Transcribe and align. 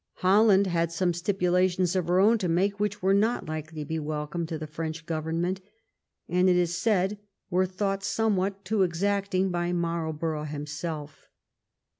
Holland 0.13 0.65
had 0.65 0.91
some 0.91 1.13
stipulations 1.13 1.95
of 1.95 2.07
her 2.07 2.19
own 2.19 2.39
to 2.39 2.49
make, 2.49 2.79
which 2.79 3.03
were 3.03 3.13
not 3.13 3.45
likely 3.47 3.83
to 3.83 3.87
be 3.87 3.99
welcome 3.99 4.47
to 4.47 4.57
the 4.57 4.65
French 4.65 5.05
government, 5.05 5.61
and 6.27 6.49
it 6.49 6.55
is 6.55 6.75
said 6.75 7.19
were 7.51 7.67
thought 7.67 8.03
somewhat 8.03 8.65
too 8.65 8.81
exacting 8.81 9.51
by 9.51 9.71
Marlborough 9.73 10.45
himself. 10.45 11.29